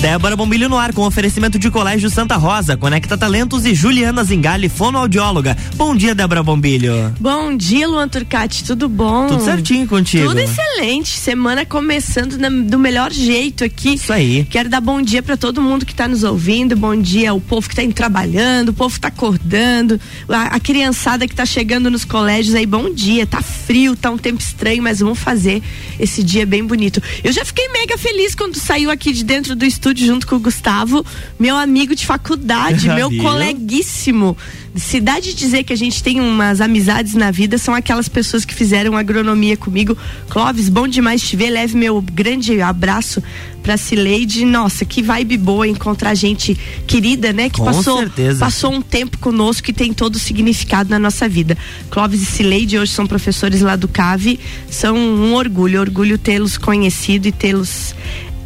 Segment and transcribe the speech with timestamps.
[0.00, 4.68] Débora Bombilho no ar com oferecimento de Colégio Santa Rosa, Conecta Talentos e Juliana Zingali,
[4.68, 5.56] fonoaudióloga.
[5.74, 7.14] Bom dia, Débora Bombilho.
[7.18, 9.26] Bom dia, Luan Turcati, tudo bom?
[9.26, 10.28] Tudo certinho contigo.
[10.28, 11.08] Tudo excelente.
[11.08, 13.94] Semana começando na, do melhor jeito aqui.
[13.94, 14.44] Isso aí.
[14.44, 16.76] Quero dar bom dia para todo mundo que está nos ouvindo.
[16.76, 20.60] Bom dia ao povo que está indo trabalhando, o povo que tá acordando, a, a
[20.60, 22.66] criançada que está chegando nos colégios aí.
[22.66, 23.26] Bom dia.
[23.26, 25.62] Tá frio, tá um tempo estranho, mas vamos fazer
[25.98, 27.02] esse dia bem bonito.
[27.24, 30.34] Eu já fiquei mega feliz quando saiu aqui de dentro do estúdio estúdio junto com
[30.34, 31.06] o Gustavo,
[31.38, 34.36] meu amigo de faculdade, meu coleguíssimo.
[34.74, 38.96] Cidade dizer que a gente tem umas amizades na vida são aquelas pessoas que fizeram
[38.96, 39.96] agronomia comigo.
[40.28, 41.50] Clóvis, bom demais te ver.
[41.50, 43.22] Leve meu grande abraço
[43.62, 44.44] pra Cileide.
[44.44, 46.54] Nossa, que vibe boa encontrar gente
[46.86, 47.48] querida, né?
[47.48, 48.38] Que Com passou, certeza.
[48.38, 51.56] passou um tempo conosco que tem todo o significado na nossa vida.
[51.88, 54.38] Clóvis e Cileide hoje são professores lá do CAVE.
[54.70, 57.94] São um orgulho, orgulho tê-los conhecido e tê-los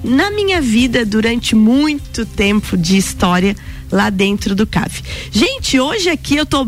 [0.02, 3.56] na minha vida durante muito tempo de história
[3.90, 5.02] lá dentro do CAF.
[5.30, 6.66] Gente, hoje aqui eu tô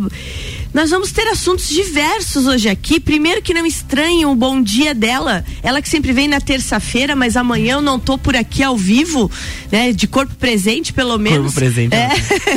[0.72, 2.98] nós vamos ter assuntos diversos hoje aqui.
[2.98, 5.44] Primeiro que não estranhem o bom dia dela.
[5.62, 9.30] Ela que sempre vem na terça-feira, mas amanhã eu não tô por aqui ao vivo,
[9.70, 9.92] né?
[9.92, 11.53] De corpo presente, pelo menos.
[11.53, 11.94] Corpo presente.
[11.94, 12.08] É.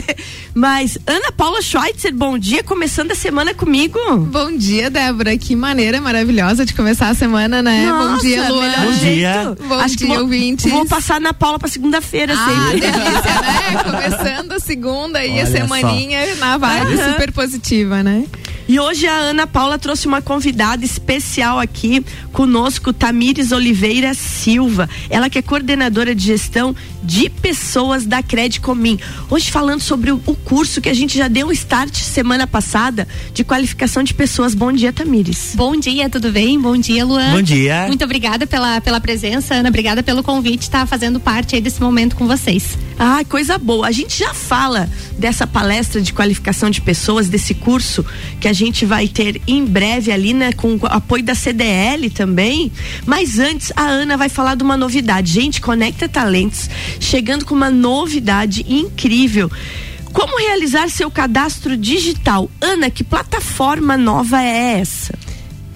[0.55, 3.99] mas Ana Paula Schweitzer, bom dia, começando a semana comigo.
[4.17, 5.37] Bom dia, Débora.
[5.37, 7.85] Que maneira maravilhosa de começar a semana, né?
[7.85, 8.71] Nossa, bom dia, Luan.
[8.71, 9.55] Bom dia.
[9.67, 10.71] Bom Acho que dia, vou, ouvintes.
[10.71, 12.79] Vou passar na Paula pra segunda-feira, Ah, sempre.
[12.79, 13.01] delícia,
[13.41, 13.83] né?
[13.83, 17.11] Começando a segunda e a Olha semaninha na vibe Aham.
[17.11, 18.23] super positiva, né?
[18.67, 24.89] E hoje a Ana Paula trouxe uma convidada especial aqui conosco, Tamires Oliveira Silva.
[25.07, 28.99] Ela que é coordenadora de gestão de pessoas da Credicomim.
[29.29, 33.07] Hoje falando sobre o, o curso que a gente já deu um start semana passada
[33.35, 34.55] de qualificação de pessoas.
[34.55, 35.53] Bom dia, Tamires.
[35.53, 36.59] Bom dia, tudo bem?
[36.59, 37.33] Bom dia, Luan.
[37.33, 37.85] Bom dia.
[37.87, 39.69] Muito obrigada pela, pela presença, Ana.
[39.69, 42.75] Obrigada pelo convite, estar fazendo parte aí desse momento com vocês.
[42.97, 43.87] Ah, coisa boa.
[43.87, 48.03] A gente já fala dessa palestra de qualificação de pessoas, desse curso
[48.39, 52.71] que a gente vai ter em breve ali, né, com apoio da CDL também.
[53.05, 55.31] Mas antes, a Ana vai falar de uma novidade.
[55.31, 56.69] Gente, Conecta Talentos,
[56.99, 59.51] chegando com uma novidade incrível.
[60.11, 62.49] Como realizar seu cadastro digital?
[62.61, 65.13] Ana, que plataforma nova é essa?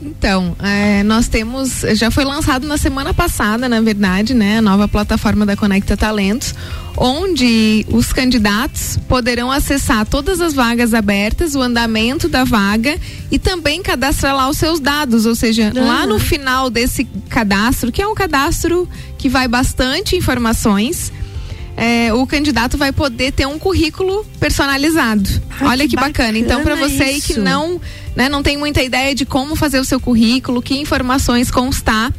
[0.02, 4.88] Então, é, nós temos, já foi lançado na semana passada, na verdade, né, a nova
[4.88, 6.56] plataforma da Conecta Talentos,
[6.98, 12.98] onde os candidatos poderão acessar todas as vagas abertas, o andamento da vaga
[13.30, 18.02] e também cadastrar lá os seus dados, ou seja, lá no final desse cadastro, que
[18.02, 18.88] é um cadastro
[19.18, 21.12] que vai bastante informações,
[21.80, 25.30] é, o candidato vai poder ter um currículo personalizado.
[25.62, 26.38] Olha que que, bacana.
[26.38, 27.80] Então, para bacana você aí que não,
[28.14, 32.12] né, não tem muita ideia de como fazer o seu currículo, que informações constar,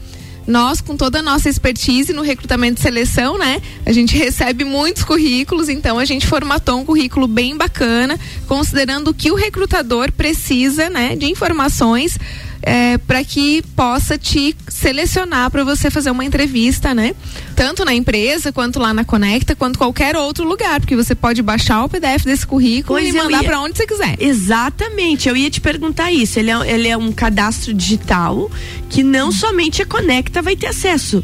[0.46, 3.60] nós, com toda a nossa expertise no recrutamento e seleção, né?
[3.84, 9.30] A gente recebe muitos currículos, então a gente formatou um currículo bem bacana, considerando que
[9.30, 12.18] o recrutador precisa, né, de informações
[12.62, 17.14] é, para que possa te selecionar para você fazer uma entrevista, né?
[17.56, 21.84] Tanto na empresa, quanto lá na Conecta, quanto qualquer outro lugar, porque você pode baixar
[21.84, 24.16] o PDF desse currículo Pois e mandar ia- para onde você quiser.
[24.20, 26.38] Exatamente, eu ia te perguntar isso.
[26.38, 28.50] Ele é, ele é um cadastro digital
[28.88, 31.22] que não somente a Conecta vai ter acesso.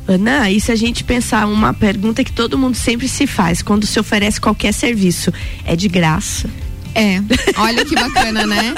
[0.06, 3.87] Ana, e se a gente pensar uma pergunta que todo mundo sempre se faz quando
[3.87, 5.32] se oferece qualquer serviço,
[5.64, 6.50] é de graça?
[6.94, 7.21] É,
[7.59, 8.75] olha que bacana, né?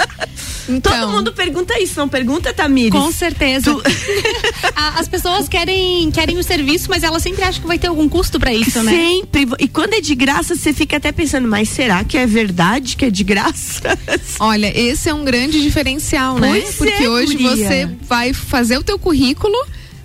[0.69, 2.99] Então, Todo mundo pergunta isso, não pergunta, Tamires?
[2.99, 3.71] Com certeza.
[3.71, 3.83] Tu-
[4.75, 8.41] As pessoas querem, querem o serviço, mas elas sempre acham que vai ter algum custo
[8.41, 8.91] para isso, né?
[8.93, 9.47] Sempre.
[9.59, 13.05] E quando é de graça, você fica até pensando, mas será que é verdade que
[13.05, 13.99] é de graça?
[14.41, 16.49] Olha, esse é um grande diferencial, né?
[16.49, 17.57] Pois Porque é, hoje guria.
[17.57, 19.55] você vai fazer o teu currículo,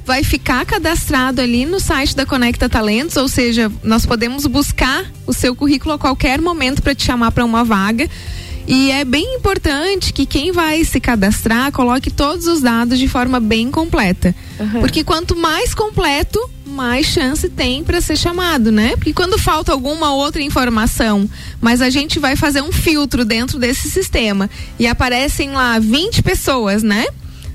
[0.09, 5.31] vai ficar cadastrado ali no site da Conecta Talentos, ou seja, nós podemos buscar o
[5.31, 8.09] seu currículo a qualquer momento para te chamar para uma vaga.
[8.67, 13.39] E é bem importante que quem vai se cadastrar coloque todos os dados de forma
[13.39, 14.33] bem completa.
[14.59, 14.79] Uhum.
[14.79, 18.95] Porque quanto mais completo, mais chance tem para ser chamado, né?
[18.95, 21.29] Porque quando falta alguma outra informação,
[21.61, 26.81] mas a gente vai fazer um filtro dentro desse sistema e aparecem lá 20 pessoas,
[26.81, 27.05] né?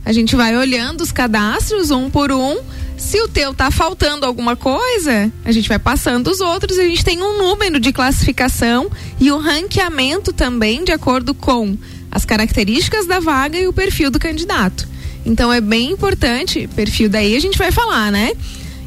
[0.04, 2.58] A gente vai olhando os cadastros um por um.
[2.96, 7.04] Se o teu tá faltando alguma coisa, a gente vai passando os outros a gente
[7.04, 8.90] tem um número de classificação
[9.20, 11.76] e o ranqueamento também de acordo com
[12.10, 14.86] as características da vaga e o perfil do candidato.
[15.26, 18.32] Então é bem importante, perfil daí a gente vai falar, né?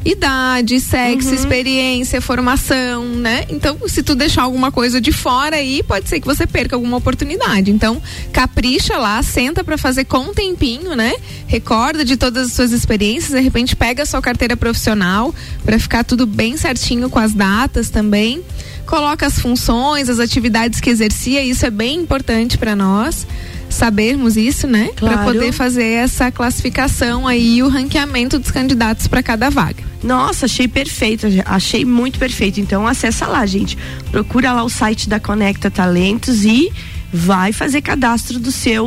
[0.04, 1.34] Idade, sexo, uhum.
[1.34, 3.44] experiência, formação, né?
[3.48, 6.96] Então, se tu deixar alguma coisa de fora aí, pode ser que você perca alguma
[6.96, 7.70] oportunidade.
[7.70, 8.00] Então,
[8.32, 11.14] capricha lá, senta para fazer com um tempinho, né?
[11.46, 15.34] Recorda de todas as suas experiências, de repente pega a sua carteira profissional
[15.64, 18.42] para ficar tudo bem certinho com as datas também.
[18.86, 23.26] Coloca as funções, as atividades que exercia, isso é bem importante para nós
[23.70, 24.90] sabermos isso, né?
[24.96, 25.16] Claro.
[25.16, 29.84] Para poder fazer essa classificação aí, o ranqueamento dos candidatos para cada vaga.
[30.02, 32.60] Nossa, achei perfeito, achei muito perfeito.
[32.60, 33.76] Então acessa lá, gente.
[34.10, 36.72] Procura lá o site da Conecta Talentos e
[37.12, 38.86] vai fazer cadastro do seu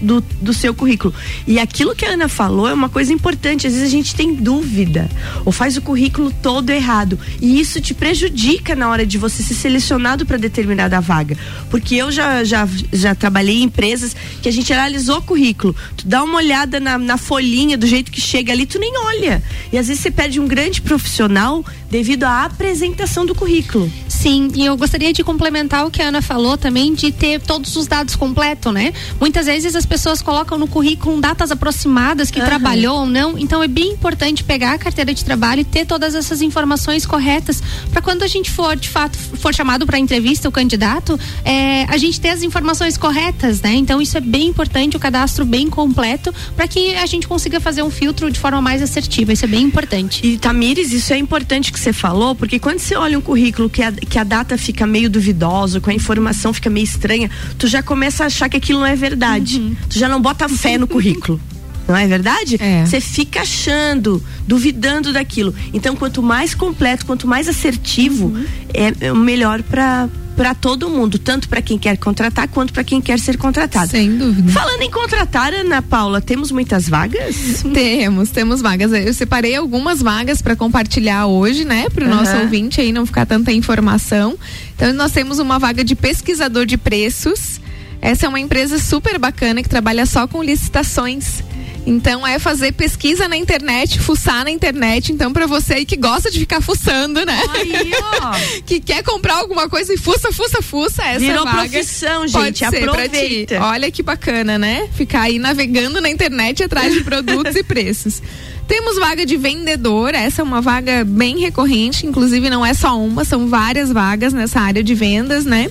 [0.00, 1.14] do, do seu currículo.
[1.46, 3.66] E aquilo que a Ana falou é uma coisa importante.
[3.66, 5.08] Às vezes a gente tem dúvida
[5.44, 9.54] ou faz o currículo todo errado e isso te prejudica na hora de você ser
[9.54, 11.36] selecionado para determinada vaga.
[11.70, 15.74] Porque eu já, já, já trabalhei em empresas que a gente analisou o currículo.
[15.96, 19.42] Tu dá uma olhada na, na folhinha do jeito que chega ali, tu nem olha.
[19.72, 23.90] E às vezes você perde um grande profissional devido à apresentação do currículo.
[24.08, 27.76] Sim, e eu gostaria de complementar o que a Ana falou também de ter todos
[27.76, 28.92] os dados completos, né?
[29.20, 32.46] Muitas vezes as pessoas colocam no currículo datas aproximadas que uhum.
[32.46, 36.14] trabalhou ou não, então é bem importante pegar a carteira de trabalho e ter todas
[36.14, 40.52] essas informações corretas para quando a gente for de fato for chamado para entrevista o
[40.52, 43.74] candidato, é, a gente ter as informações corretas, né?
[43.74, 47.82] Então isso é bem importante, o cadastro bem completo para que a gente consiga fazer
[47.82, 49.32] um filtro de forma mais assertiva.
[49.32, 50.26] Isso é bem importante.
[50.26, 53.82] E Tamires, isso é importante que você falou, porque quando você olha um currículo que
[53.82, 57.82] a, que a data fica meio duvidosa, com a informação fica meio estranha, tu já
[57.82, 59.58] começa a achar que aquilo não é verdade.
[59.58, 59.76] Uhum.
[59.88, 61.40] Tu já não bota fé no currículo.
[61.86, 62.56] Não é verdade?
[62.58, 62.84] É.
[62.84, 63.00] Você é.
[63.00, 65.54] fica achando, duvidando daquilo.
[65.72, 68.44] Então, quanto mais completo, quanto mais assertivo, uhum.
[68.74, 73.00] é, é melhor para para todo mundo, tanto para quem quer contratar quanto para quem
[73.00, 73.90] quer ser contratado.
[73.90, 74.52] Sem dúvida.
[74.52, 77.64] Falando em contratar, Ana Paula, temos muitas vagas?
[77.72, 78.92] Temos, temos vagas.
[78.92, 82.14] Eu separei algumas vagas para compartilhar hoje, né, para o uhum.
[82.14, 84.36] nosso ouvinte aí não ficar tanta informação.
[84.74, 87.60] Então, nós temos uma vaga de pesquisador de preços.
[88.00, 91.42] Essa é uma empresa super bacana que trabalha só com licitações.
[91.86, 95.12] Então é fazer pesquisa na internet, fuçar na internet.
[95.12, 97.40] Então, para você aí que gosta de ficar fuçando, né?
[97.54, 97.92] Aí,
[98.22, 98.32] ó.
[98.66, 102.64] que quer comprar alguma coisa e fuça, fuça, fuça, essa Virou vaga profissão, gente.
[102.64, 103.62] Pode aproveita.
[103.62, 104.88] Olha que bacana, né?
[104.94, 108.20] Ficar aí navegando na internet atrás de produtos e preços.
[108.66, 113.24] Temos vaga de vendedor, essa é uma vaga bem recorrente, inclusive não é só uma,
[113.24, 115.70] são várias vagas nessa área de vendas, né?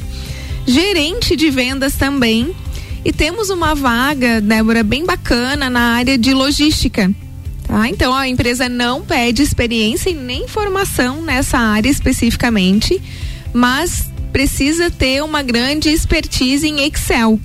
[0.65, 2.55] Gerente de vendas também.
[3.05, 7.13] E temos uma vaga, Débora, bem bacana na área de logística.
[7.67, 7.87] Tá?
[7.87, 12.99] Então a empresa não pede experiência e nem formação nessa área especificamente,
[13.53, 17.39] mas precisa ter uma grande expertise em Excel.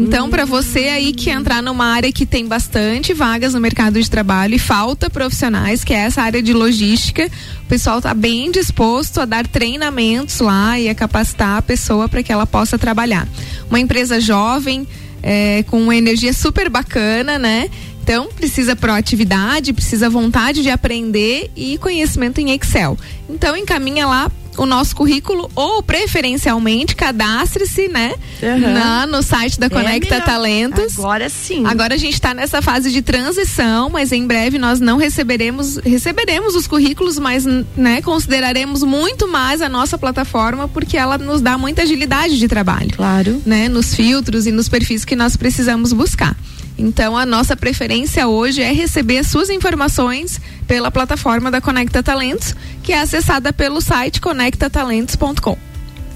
[0.00, 4.10] Então, para você aí que entrar numa área que tem bastante vagas no mercado de
[4.10, 7.30] trabalho e falta profissionais, que é essa área de logística,
[7.62, 12.22] o pessoal está bem disposto a dar treinamentos lá e a capacitar a pessoa para
[12.22, 13.28] que ela possa trabalhar.
[13.68, 14.88] Uma empresa jovem,
[15.22, 17.68] é, com uma energia super bacana, né?
[18.02, 22.98] Então, precisa proatividade, precisa vontade de aprender e conhecimento em Excel.
[23.28, 24.30] Então, encaminha lá
[24.60, 28.12] o nosso currículo ou preferencialmente cadastre-se, né?
[28.42, 28.74] Uhum.
[28.74, 30.98] Na, no site da é Conecta é Talentos.
[30.98, 31.64] Agora sim.
[31.64, 36.54] Agora a gente está nessa fase de transição, mas em breve nós não receberemos receberemos
[36.54, 41.80] os currículos, mas né, consideraremos muito mais a nossa plataforma porque ela nos dá muita
[41.80, 42.90] agilidade de trabalho.
[42.94, 43.40] Claro.
[43.46, 46.36] Né, nos filtros e nos perfis que nós precisamos buscar.
[46.80, 52.54] Então, a nossa preferência hoje é receber as suas informações pela plataforma da Conecta Talentos,
[52.82, 55.69] que é acessada pelo site conectatalentos.com.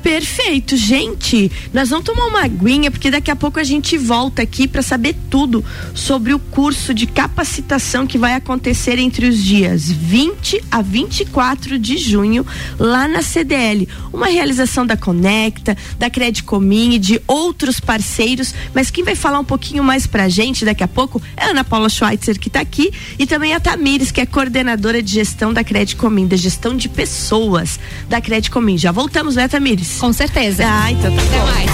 [0.04, 1.50] Perfeito, gente.
[1.73, 5.16] Nós vamos tomar uma aguinha porque daqui a pouco a gente volta aqui para saber
[5.30, 11.78] tudo sobre o curso de capacitação que vai acontecer entre os dias 20 a 24
[11.78, 12.46] de junho
[12.78, 13.88] lá na CDL.
[14.12, 19.44] Uma realização da Conecta, da Credicomim e de outros parceiros, mas quem vai falar um
[19.44, 22.92] pouquinho mais pra gente daqui a pouco é a Ana Paula Schweitzer que está aqui
[23.18, 27.80] e também a Tamires, que é coordenadora de gestão da Credicomim, da gestão de pessoas
[28.06, 28.76] da Credicomim.
[28.76, 29.94] Já voltamos, né, Tamires?
[29.99, 30.65] Com certeza.
[30.67, 31.47] Ah, então tá Até bom.
[31.47, 31.71] mais.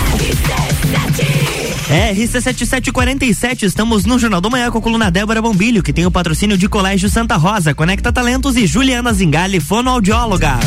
[1.91, 6.57] RC7747, estamos no Jornal do Manhã com a coluna Débora Bombilho, que tem o patrocínio
[6.57, 10.59] de Colégio Santa Rosa, Conecta Talentos e Juliana Zingali, fonoaudióloga.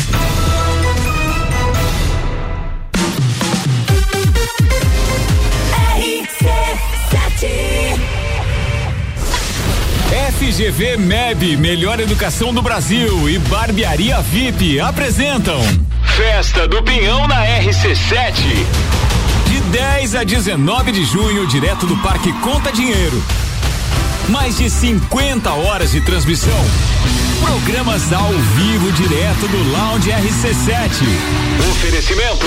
[10.38, 15.58] FGV MEB, melhor educação do Brasil e Barbearia VIP apresentam
[16.16, 18.34] Festa do Pinhão na RC7.
[19.48, 23.20] De 10 a 19 de junho, direto do Parque Conta Dinheiro.
[24.28, 26.64] Mais de 50 horas de transmissão.
[27.40, 31.02] Programas ao vivo direto do Lounge RC7.
[31.72, 32.46] Oferecimento.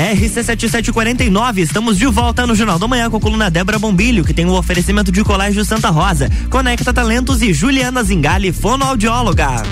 [0.00, 4.46] RC7749, estamos de volta no Jornal do Manhã com a coluna Débora Bombilho, que tem
[4.46, 9.62] o oferecimento de Colégio Santa Rosa, Conecta Talentos e Juliana Zingali, fonoaudióloga.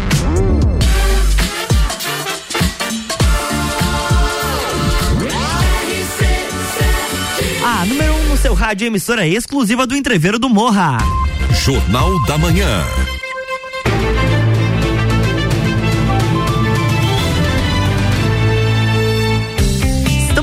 [7.65, 10.99] A número 1 um no seu rádio emissora exclusiva do Entreveiro do Morra.
[11.65, 12.85] Jornal da Manhã.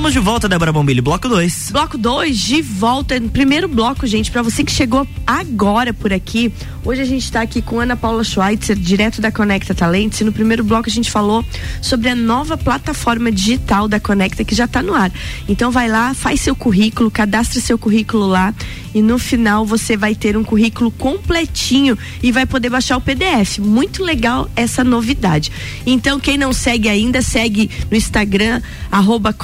[0.06, 1.70] Estamos de volta, Débora Bombilho, bloco 2.
[1.72, 3.20] Bloco 2, de volta.
[3.20, 6.52] Primeiro bloco, gente, para você que chegou agora por aqui.
[6.84, 10.20] Hoje a gente está aqui com Ana Paula Schweitzer, direto da Conecta Talentos.
[10.20, 11.44] E no primeiro bloco a gente falou
[11.82, 15.10] sobre a nova plataforma digital da Conecta que já está no ar.
[15.48, 18.54] Então vai lá, faz seu currículo, cadastre seu currículo lá
[18.94, 23.58] e no final você vai ter um currículo completinho e vai poder baixar o PDF.
[23.58, 25.52] Muito legal essa novidade.
[25.84, 29.34] Então quem não segue ainda, segue no Instagram, arroba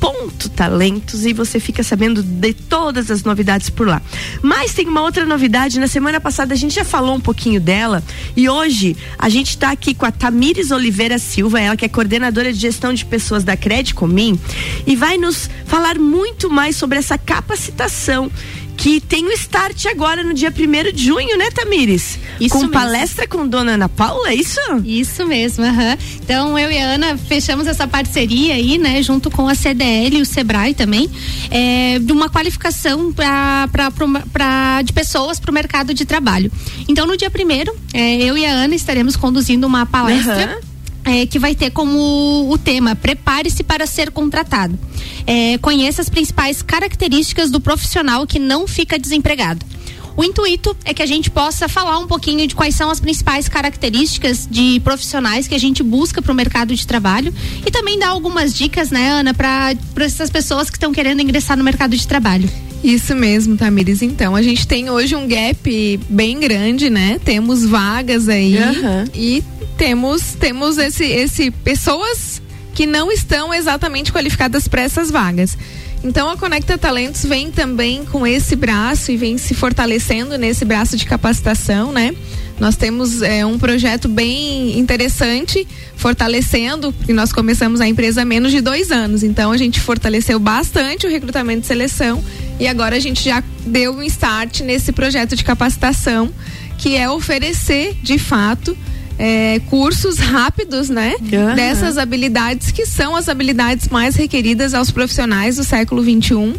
[0.00, 4.00] conecta.talentos e você fica sabendo de todas as novidades por lá.
[4.42, 8.02] Mas tem uma outra novidade, na semana passada a gente já falou um pouquinho dela
[8.36, 12.52] e hoje a gente está aqui com a Tamires Oliveira Silva, ela que é coordenadora
[12.52, 14.38] de gestão de pessoas da Credicomim
[14.86, 18.30] e vai nos falar muito mais sobre essa capacitação
[18.80, 22.18] que tem o start agora no dia 1 de junho, né, Tamires?
[22.40, 22.72] Isso com mesmo.
[22.72, 24.58] palestra com Dona Ana Paula, é isso?
[24.84, 25.98] Isso mesmo, aham.
[26.24, 30.22] Então eu e a Ana fechamos essa parceria aí, né, junto com a CDL e
[30.22, 31.10] o Sebrae também,
[31.50, 36.50] é, de uma qualificação pra, pra, pra, pra- de pessoas para o mercado de trabalho.
[36.88, 40.44] Então no dia primeiro, é, eu e a Ana estaremos conduzindo uma palestra.
[40.44, 40.69] Aham.
[41.04, 44.78] É, que vai ter como o tema Prepare-se para ser contratado.
[45.26, 49.64] É, conheça as principais características do profissional que não fica desempregado.
[50.16, 53.48] O intuito é que a gente possa falar um pouquinho de quais são as principais
[53.48, 57.32] características de profissionais que a gente busca para o mercado de trabalho
[57.64, 61.64] e também dar algumas dicas, né, Ana, para essas pessoas que estão querendo ingressar no
[61.64, 62.50] mercado de trabalho.
[62.82, 64.02] Isso mesmo, Tamires.
[64.02, 67.20] Então, a gente tem hoje um gap bem grande, né?
[67.22, 69.04] Temos vagas aí Aham.
[69.14, 69.44] e
[69.80, 72.42] temos temos esse esse pessoas
[72.74, 75.56] que não estão exatamente qualificadas para essas vagas.
[76.04, 80.98] Então a Conecta Talentos vem também com esse braço e vem se fortalecendo nesse braço
[80.98, 82.14] de capacitação, né?
[82.58, 88.52] Nós temos é, um projeto bem interessante, fortalecendo, porque nós começamos a empresa há menos
[88.52, 89.22] de dois anos.
[89.22, 92.22] Então a gente fortaleceu bastante o recrutamento e seleção
[92.58, 96.30] e agora a gente já deu um start nesse projeto de capacitação,
[96.76, 98.76] que é oferecer, de fato,
[99.22, 101.14] é, cursos rápidos, né?
[101.30, 101.54] Aham.
[101.54, 106.54] Dessas habilidades que são as habilidades mais requeridas aos profissionais do século 21.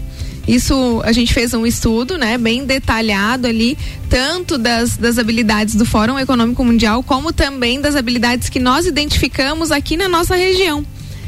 [0.47, 3.75] Isso a gente fez um estudo, né, bem detalhado ali,
[4.09, 9.71] tanto das, das habilidades do Fórum Econômico Mundial, como também das habilidades que nós identificamos
[9.71, 10.85] aqui na nossa região.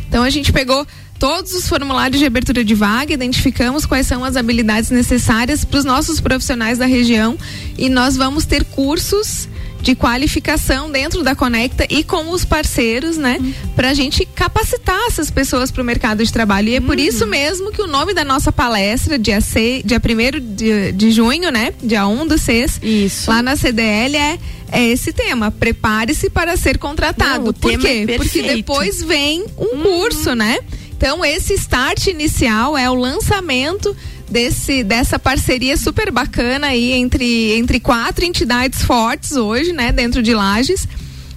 [0.08, 0.86] Então a gente pegou
[1.18, 5.86] todos os formulários de abertura de vaga, identificamos quais são as habilidades necessárias para os
[5.86, 7.38] nossos profissionais da região
[7.76, 9.48] e nós vamos ter cursos
[9.84, 13.38] de qualificação dentro da Conecta e com os parceiros, né?
[13.40, 13.54] Uhum.
[13.76, 16.70] Para a gente capacitar essas pessoas para o mercado de trabalho.
[16.70, 17.04] E é por uhum.
[17.04, 21.52] isso mesmo que o nome da nossa palestra, dia, 6, dia 1 de, de junho,
[21.52, 21.74] né?
[21.84, 23.30] Dia 1 um do 6, isso.
[23.30, 24.40] lá na CDL é
[24.72, 25.52] é esse tema.
[25.52, 27.46] Prepare-se para ser contratado.
[27.46, 28.06] Não, Por quê?
[28.08, 29.84] É Porque depois vem um uhum.
[29.84, 30.58] curso, né?
[30.98, 33.96] Então, esse start inicial é o lançamento
[34.30, 40.34] desse dessa parceria super bacana aí entre entre quatro entidades fortes hoje, né, dentro de
[40.34, 40.88] Lages,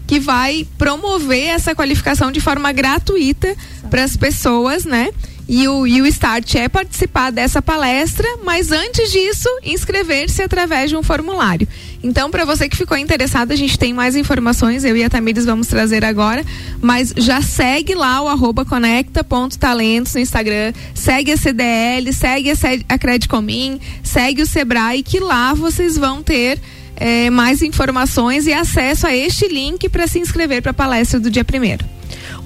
[0.06, 3.54] que vai promover essa qualificação de forma gratuita
[3.90, 5.10] para as pessoas, né?
[5.48, 10.96] E o, e o Start é participar dessa palestra, mas antes disso, inscrever-se através de
[10.96, 11.68] um formulário.
[12.02, 15.44] Então, para você que ficou interessado, a gente tem mais informações, eu e a Tamires
[15.44, 16.44] vamos trazer agora,
[16.80, 22.52] mas já segue lá o arroba conecta.talentos no Instagram, segue a CDL, segue
[22.88, 26.60] a Credicomim, segue o Sebrae, que lá vocês vão ter
[26.96, 31.30] é, mais informações e acesso a este link para se inscrever para a palestra do
[31.30, 31.95] dia primeiro.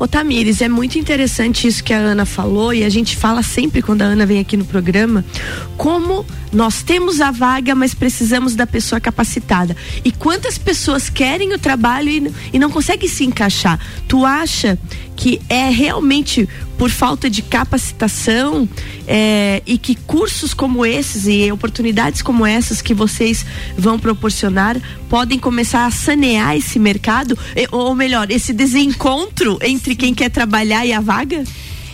[0.00, 3.82] Ô Tamires, é muito interessante isso que a Ana falou e a gente fala sempre
[3.82, 5.22] quando a Ana vem aqui no programa,
[5.76, 9.76] como nós temos a vaga, mas precisamos da pessoa capacitada.
[10.02, 13.78] E quantas pessoas querem o trabalho e, e não conseguem se encaixar?
[14.08, 14.78] Tu acha
[15.20, 16.48] que é realmente
[16.78, 18.66] por falta de capacitação
[19.06, 23.44] é, e que cursos como esses e oportunidades como essas que vocês
[23.76, 24.78] vão proporcionar
[25.10, 27.38] podem começar a sanear esse mercado,
[27.70, 31.44] ou melhor, esse desencontro entre quem quer trabalhar e a vaga?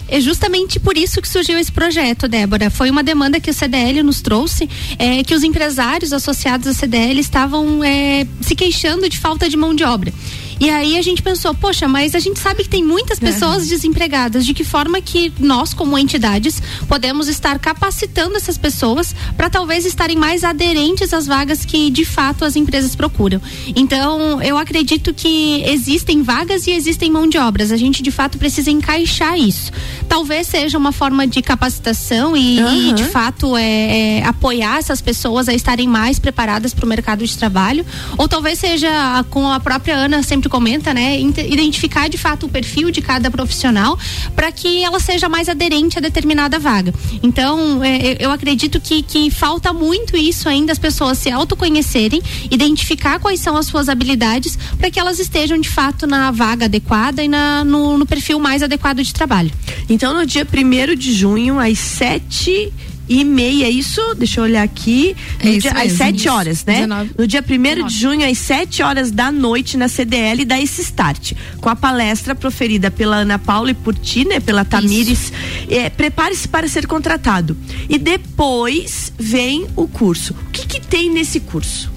[0.09, 2.71] É justamente por isso que surgiu esse projeto, Débora.
[2.71, 4.69] Foi uma demanda que o CDL nos trouxe,
[5.01, 9.75] é, que os empresários associados à CDL estavam é, se queixando de falta de mão
[9.75, 10.13] de obra.
[10.59, 13.69] E aí a gente pensou, poxa, mas a gente sabe que tem muitas pessoas é.
[13.69, 14.45] desempregadas.
[14.47, 20.17] De que forma que nós, como entidades, podemos estar capacitando essas pessoas para talvez estarem
[20.17, 23.41] mais aderentes às vagas que de fato as empresas procuram.
[23.75, 27.71] Então, eu acredito que existem vagas e existem mão de obras.
[27.71, 29.71] A gente de fato precisa encaixar isso.
[30.09, 32.73] Talvez seja uma forma de capacitação e, uhum.
[32.73, 37.27] e de fato é, é, apoiar essas pessoas a estarem mais preparadas para o mercado
[37.27, 37.85] de trabalho.
[38.17, 41.19] Ou talvez seja com a própria Ana sempre comenta, né?
[41.21, 43.99] Identificar de fato o perfil de cada profissional
[44.35, 46.93] para que ela seja mais aderente a determinada vaga.
[47.23, 53.19] Então, é, eu acredito que, que falta muito isso ainda, as pessoas se autoconhecerem, identificar
[53.19, 57.29] quais são as suas habilidades para que elas estejam de fato na vaga adequada e
[57.29, 59.51] na, no, no perfil mais adequado de trabalho.
[59.89, 62.73] Então, no dia 1 de junho, às sete
[63.09, 64.01] e meia, isso?
[64.17, 65.17] Deixa eu olhar aqui.
[65.41, 66.75] É dia, às 7 horas, né?
[66.75, 70.83] 19, no dia 1 de junho, às 7 horas da noite, na CDL, dá esse
[70.83, 71.33] start.
[71.61, 74.41] Com a palestra proferida pela Ana Paula e por ti, né?
[74.41, 75.33] Pela Tamires.
[75.69, 77.57] É, Prepare-se para ser contratado.
[77.89, 80.35] E depois vem o curso.
[80.49, 81.91] O que, que tem nesse curso?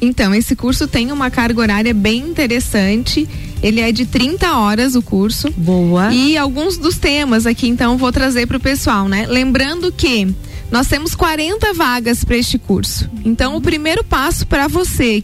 [0.00, 3.28] Então, esse curso tem uma carga horária bem interessante.
[3.62, 5.50] Ele é de 30 horas o curso.
[5.56, 6.12] Boa.
[6.12, 9.26] E alguns dos temas aqui, então, vou trazer para o pessoal, né?
[9.26, 10.34] Lembrando que
[10.70, 13.08] nós temos 40 vagas para este curso.
[13.24, 15.22] Então, o primeiro passo para você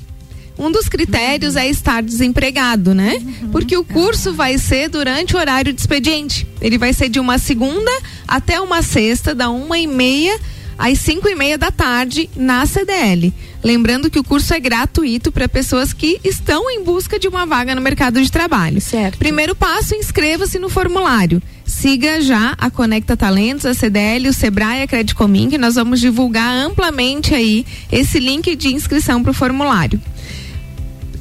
[0.59, 3.23] um dos critérios é estar desempregado, né?
[3.53, 6.47] Porque o curso vai ser durante o horário de expediente.
[6.61, 7.91] Ele vai ser de uma segunda
[8.27, 10.37] até uma sexta, da uma e meia
[10.77, 13.33] às 5 e meia da tarde na CDL.
[13.63, 17.75] Lembrando que o curso é gratuito para pessoas que estão em busca de uma vaga
[17.75, 18.81] no mercado de trabalho.
[18.81, 19.19] Certo.
[19.19, 21.43] Primeiro passo, inscreva-se no formulário.
[21.67, 26.51] Siga já a Conecta Talentos, a CDL, o Sebrae, a Credicomim, que nós vamos divulgar
[26.51, 30.01] amplamente aí esse link de inscrição para o formulário.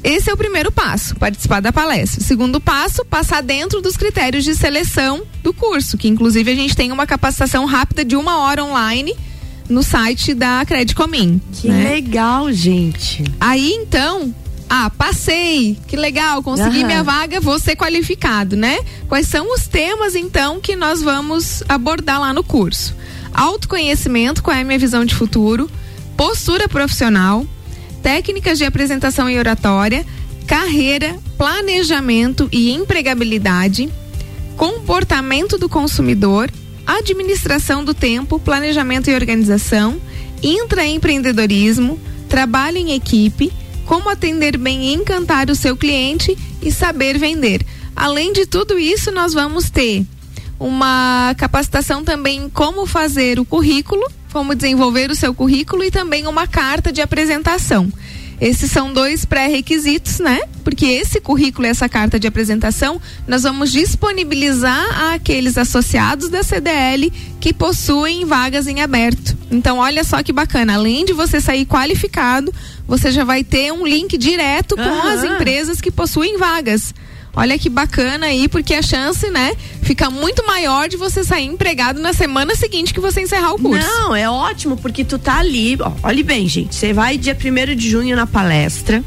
[0.02, 2.20] Esse é o primeiro passo, participar da palestra.
[2.20, 6.76] O segundo passo, passar dentro dos critérios de seleção do curso, que inclusive a gente
[6.76, 9.14] tem uma capacitação rápida de uma hora online
[9.68, 11.40] no site da Credicomim.
[11.52, 11.84] Que né?
[11.84, 13.24] legal, gente.
[13.40, 14.34] Aí então,
[14.68, 16.86] ah, passei, que legal, consegui uhum.
[16.86, 18.78] minha vaga, vou ser qualificado, né?
[19.08, 22.94] Quais são os temas então que nós vamos abordar lá no curso?
[23.32, 25.70] Autoconhecimento, qual é a minha visão de futuro?
[26.16, 27.46] Postura profissional,
[28.02, 30.04] técnicas de apresentação e oratória,
[30.46, 33.88] carreira, planejamento e empregabilidade,
[34.56, 36.50] comportamento do consumidor
[36.88, 40.00] administração do tempo, planejamento e organização,
[40.42, 43.52] intraempreendedorismo, trabalho em equipe,
[43.84, 47.64] como atender bem e encantar o seu cliente e saber vender.
[47.94, 50.06] Além de tudo isso, nós vamos ter
[50.58, 56.26] uma capacitação também em como fazer o currículo, como desenvolver o seu currículo e também
[56.26, 57.92] uma carta de apresentação.
[58.40, 60.40] Esses são dois pré-requisitos, né?
[60.62, 67.12] Porque esse currículo e essa carta de apresentação nós vamos disponibilizar àqueles associados da CDL
[67.40, 69.36] que possuem vagas em aberto.
[69.50, 70.74] Então, olha só que bacana.
[70.74, 72.52] Além de você sair qualificado,
[72.86, 75.12] você já vai ter um link direto com Aham.
[75.12, 76.94] as empresas que possuem vagas.
[77.38, 82.00] Olha que bacana aí, porque a chance, né, fica muito maior de você sair empregado
[82.00, 83.86] na semana seguinte que você encerrar o curso.
[83.86, 85.78] Não, é ótimo, porque tu tá ali.
[85.80, 86.74] Ó, olhe bem, gente.
[86.74, 89.04] Você vai dia 1 de junho na palestra.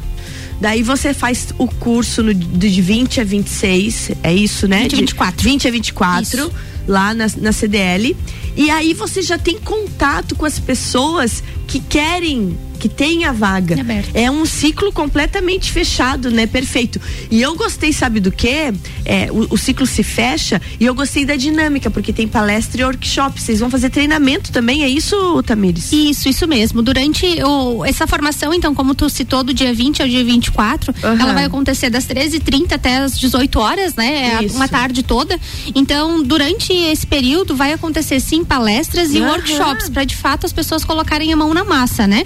[0.61, 4.83] Daí você faz o curso no, de 20 a 26, é isso, né?
[4.83, 5.43] 20 a De 24.
[5.43, 6.51] 20 a 24, Isso.
[6.87, 8.15] lá na, na CDL.
[8.55, 13.79] E aí você já tem contato com as pessoas que querem, que têm a vaga.
[13.79, 14.09] Aberto.
[14.13, 16.45] É um ciclo completamente fechado, né?
[16.45, 16.99] Perfeito.
[17.29, 18.73] E eu gostei, sabe do quê?
[19.05, 22.83] É, o, o ciclo se fecha e eu gostei da dinâmica, porque tem palestra e
[22.83, 23.41] workshop.
[23.41, 25.91] Vocês vão fazer treinamento também, é isso, Tamires?
[25.93, 26.81] Isso, isso mesmo.
[26.81, 31.21] Durante o- essa formação, então, como tu citou, do dia 20 ao dia 24, Aham.
[31.21, 34.39] ela vai acontecer das 13h30 até as 18 horas, né?
[34.41, 34.55] É Isso.
[34.57, 35.39] uma tarde toda.
[35.73, 39.29] Então, durante esse período, vai acontecer sim palestras e Aham.
[39.31, 42.23] workshops, para de fato as pessoas colocarem a mão na massa, né?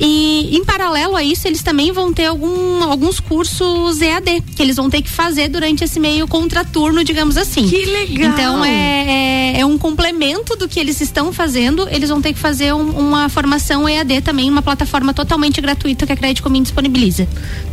[0.00, 4.76] E em paralelo a isso, eles também vão ter algum, alguns cursos EAD, que eles
[4.76, 7.68] vão ter que fazer durante esse meio contraturno, digamos assim.
[7.68, 8.30] Que legal.
[8.32, 11.88] Então é, é, é um complemento do que eles estão fazendo.
[11.90, 16.12] Eles vão ter que fazer um- uma formação EAD também, uma plataforma totalmente gratuita que
[16.12, 17.26] a Crédito Comim disponibiliza.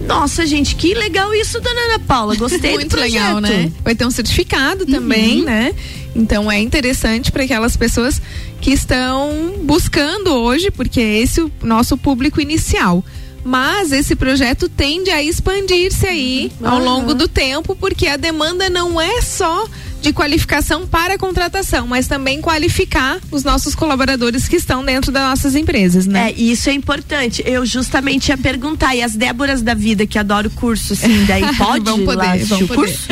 [0.05, 2.35] Nossa, gente, que legal isso, dona Ana Paula.
[2.35, 3.71] Gostei Muito legal, né?
[3.83, 5.73] Vai ter um certificado também, né?
[6.15, 8.19] Então é interessante para aquelas pessoas
[8.61, 13.03] que estão buscando hoje, porque é esse o nosso público inicial.
[13.43, 16.83] Mas esse projeto tende a expandir-se aí ao Aham.
[16.83, 19.65] longo do tempo, porque a demanda não é só
[20.01, 25.23] de qualificação para a contratação, mas também qualificar os nossos colaboradores que estão dentro das
[25.29, 26.29] nossas empresas, né?
[26.29, 27.43] É, e isso é importante.
[27.45, 31.85] Eu justamente ia perguntar, e as Déboras da vida que adoram curso, sim, daí pode
[31.85, 32.75] Vão poder, lá vão poder.
[32.75, 33.07] curso?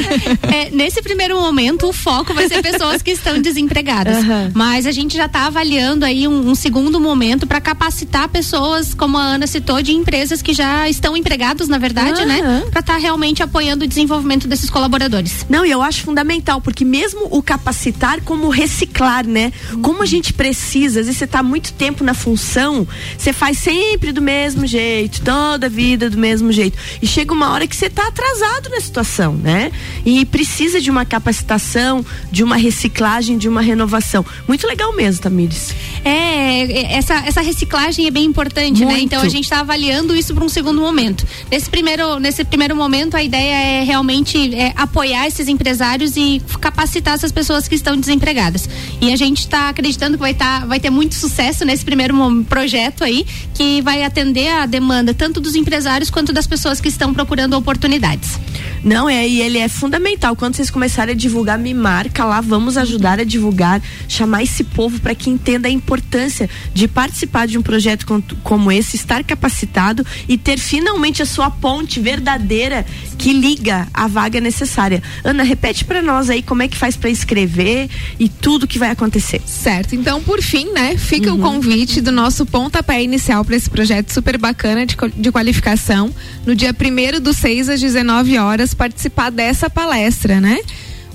[0.53, 4.17] É, nesse primeiro momento, o foco vai ser pessoas que estão desempregadas.
[4.17, 4.51] Aham.
[4.53, 9.17] Mas a gente já está avaliando aí um, um segundo momento para capacitar pessoas, como
[9.17, 12.41] a Ana citou, de empresas que já estão empregados, na verdade, né?
[12.41, 12.63] Aham.
[12.69, 15.45] Para estar realmente apoiando o desenvolvimento desses colaboradores.
[15.49, 19.53] Não, e eu acho fundamental, porque mesmo o capacitar como reciclar, né?
[19.81, 24.11] Como a gente precisa, às vezes você tá muito tempo na função, você faz sempre
[24.11, 26.77] do mesmo jeito, toda a vida do mesmo jeito.
[27.01, 29.71] E chega uma hora que você tá atrasado na situação, né?
[30.05, 34.25] E precisa de uma capacitação, de uma reciclagem, de uma renovação.
[34.47, 35.73] Muito legal mesmo, Tamires.
[36.03, 38.91] É, é, essa, essa reciclagem é bem importante, né?
[38.91, 39.05] Muito.
[39.05, 41.25] Então a gente está avaliando isso para um segundo momento.
[41.49, 47.13] Nesse primeiro, nesse primeiro momento, a ideia é realmente é, apoiar esses empresários e capacitar
[47.13, 48.67] essas pessoas que estão desempregadas.
[48.99, 52.15] E a gente está acreditando que vai, tá, vai ter muito sucesso nesse primeiro
[52.49, 57.13] projeto aí, que vai atender a demanda tanto dos empresários quanto das pessoas que estão
[57.13, 58.39] procurando oportunidades.
[58.85, 60.35] Não, é, e ele é fundamental.
[60.35, 64.99] Quando vocês começarem a divulgar, me marca lá, vamos ajudar a divulgar, chamar esse povo
[64.99, 70.05] para que entenda a importância de participar de um projeto com- como esse, estar capacitado
[70.29, 72.85] e ter finalmente a sua ponte verdadeira
[73.17, 75.01] que liga a vaga necessária.
[75.23, 78.91] Ana, repete para nós aí como é que faz para escrever e tudo que vai
[78.91, 79.41] acontecer.
[79.47, 79.95] Certo.
[79.95, 84.37] Então, por fim, né, fica o convite do nosso pontapé inicial para esse projeto super
[84.37, 86.13] bacana de, de qualificação.
[86.45, 90.59] No dia 1 do 6 às 19 horas, participar dessa palestra, né?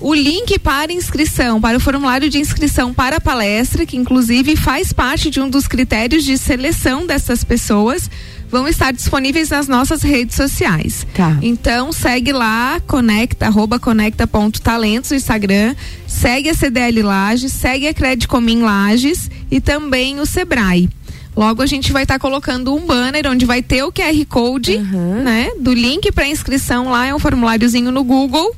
[0.01, 4.95] O link para inscrição, para o formulário de inscrição para a palestra, que inclusive faz
[4.95, 8.11] parte de um dos critérios de seleção dessas pessoas,
[8.51, 11.07] vão estar disponíveis nas nossas redes sociais.
[11.15, 11.39] Tá.
[11.43, 18.63] Então segue lá, conecta, arroba conecta.talentos no Instagram, segue a CDL Lages, segue a Credicomim
[18.63, 20.89] Lages e também o Sebrae.
[21.37, 25.51] Logo a gente vai estar colocando um banner onde vai ter o QR Code, né?
[25.59, 28.55] Do link para inscrição lá, é um formuláriozinho no Google,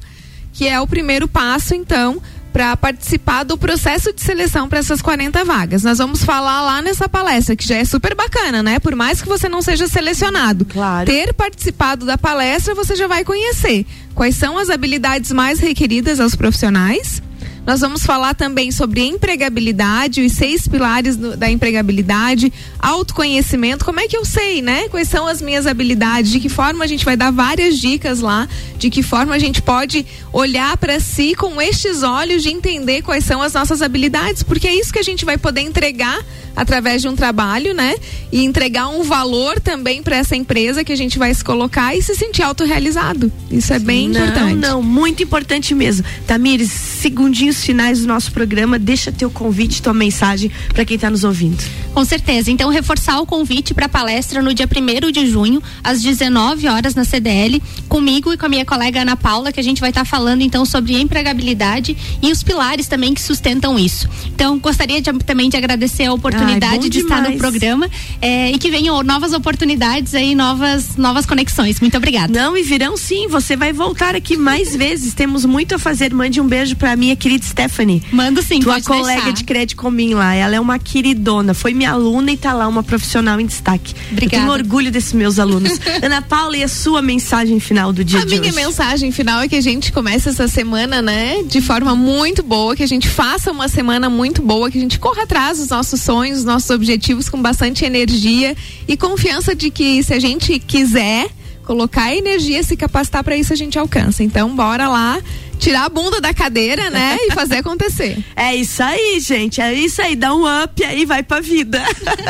[0.53, 2.21] que é o primeiro passo, então,
[2.53, 5.83] para participar do processo de seleção para essas 40 vagas.
[5.83, 8.79] Nós vamos falar lá nessa palestra, que já é super bacana, né?
[8.79, 11.07] Por mais que você não seja selecionado, Claro.
[11.07, 16.35] ter participado da palestra, você já vai conhecer quais são as habilidades mais requeridas aos
[16.35, 17.23] profissionais.
[17.65, 24.09] Nós vamos falar também sobre empregabilidade, os seis pilares do- da empregabilidade, autoconhecimento, como é
[24.09, 24.89] que eu sei, né?
[24.89, 28.49] Quais são as minhas habilidades, de que forma a gente vai dar várias dicas lá,
[28.77, 33.25] de que forma a gente pode olhar para si com estes olhos de entender quais
[33.25, 36.19] são as nossas habilidades, porque é isso que a gente vai poder entregar
[36.55, 37.95] através de um trabalho, né?
[38.31, 42.03] E entregar um valor também para essa empresa que a gente vai se colocar e
[42.03, 43.31] se sentir autorrealizado.
[43.51, 44.55] Isso é bem não, importante.
[44.55, 46.05] Não, muito importante mesmo.
[46.27, 51.25] Tamires, segundinhos finais do nosso programa, deixa teu convite, tua mensagem para quem está nos
[51.25, 51.63] ouvindo.
[51.93, 52.51] Com certeza.
[52.51, 56.95] Então, reforçar o convite para a palestra no dia 1 de junho, às 19 horas,
[56.95, 60.03] na CDL, comigo e com a minha colega Ana Paula, que a gente vai estar
[60.03, 64.09] tá falando então sobre empregabilidade e os pilares também que sustentam isso.
[64.27, 67.21] Então, gostaria de, também de agradecer a oportunidade Ai, de demais.
[67.21, 71.79] estar no programa é, e que venham novas oportunidades aí, novas, novas conexões.
[71.81, 72.33] Muito obrigada.
[72.33, 73.29] Não, e virão sim.
[73.29, 75.13] Você vai voltar aqui mais vezes.
[75.13, 76.13] Temos muito a fazer.
[76.15, 78.03] Mande um beijo para minha querida Stephanie.
[78.11, 79.33] Mando sim, Tua colega deixar.
[79.33, 80.35] de crédito comigo lá.
[80.35, 81.53] Ela é uma queridona.
[81.53, 83.95] Foi minha aluna e tá lá uma profissional em destaque.
[84.13, 84.37] Obrigada.
[84.37, 85.73] Eu tenho orgulho desses meus alunos.
[86.01, 88.37] Ana Paula, e a sua mensagem final do dia a de hoje?
[88.37, 92.43] A minha mensagem final é que a gente comece essa semana, né, de forma muito
[92.43, 95.69] boa, que a gente faça uma semana muito boa, que a gente corra atrás dos
[95.69, 100.61] nossos sonhos, dos nossos objetivos com bastante energia e confiança de que se a gente
[100.61, 101.29] quiser
[101.65, 104.23] colocar energia, se capacitar para isso, a gente alcança.
[104.23, 105.21] Então, bora lá
[105.63, 107.17] tirar a bunda da cadeira, né?
[107.21, 108.19] e fazer acontecer.
[108.35, 109.61] É isso aí, gente.
[109.61, 110.17] É isso aí.
[110.17, 111.81] Dá um up aí, vai pra vida.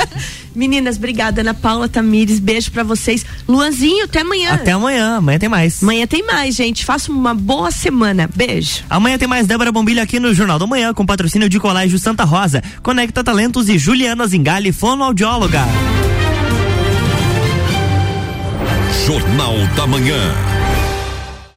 [0.54, 1.40] Meninas, obrigada.
[1.40, 3.24] Ana Paula Tamires, beijo para vocês.
[3.48, 4.52] Luanzinho, até amanhã.
[4.52, 5.16] Até amanhã.
[5.16, 5.82] Amanhã tem mais.
[5.82, 6.84] Amanhã tem mais, gente.
[6.84, 8.28] Faça uma boa semana.
[8.34, 8.84] Beijo.
[8.90, 12.24] Amanhã tem mais Débora Bombilho aqui no Jornal da Manhã, com patrocínio de Colégio Santa
[12.24, 12.62] Rosa.
[12.82, 15.62] Conecta Talentos e Juliana Zingali, fonoaudióloga.
[19.04, 20.61] Jornal da Manhã.